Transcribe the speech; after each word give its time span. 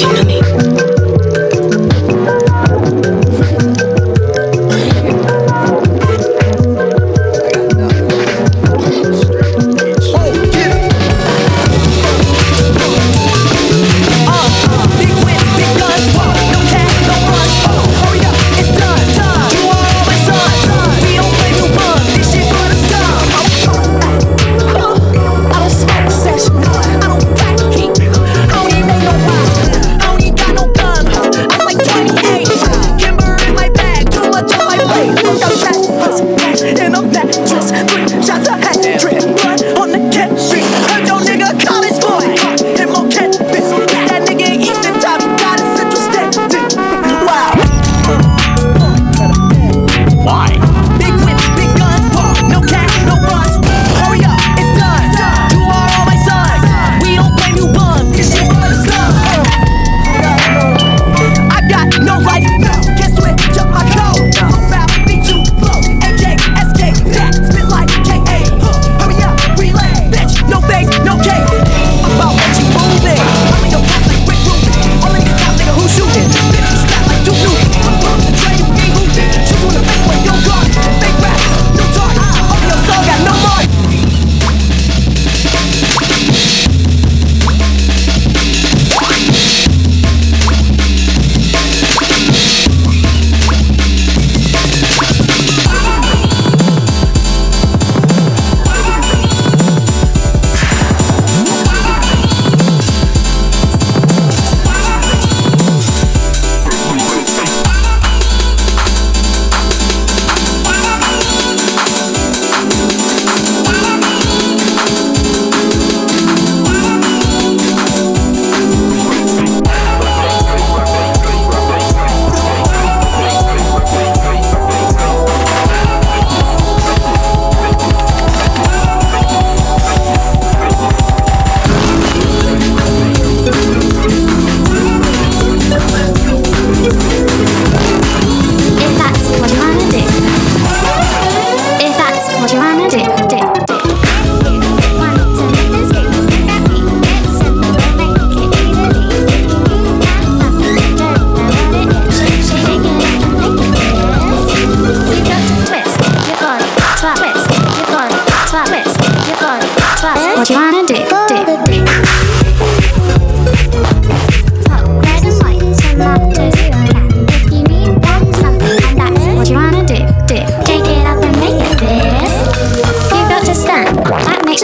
money. 0.00 0.41
I'm 36.84 37.12
that 37.12 37.30
just 37.46 37.70
three 37.70 38.22
shots 38.22 38.48
of 38.48 38.58
hat 38.58 39.00
trick. 39.00 39.11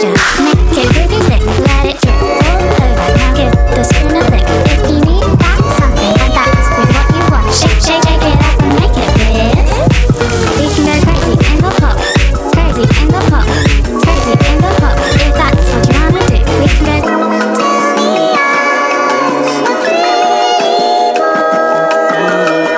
Yeah. 0.01 0.38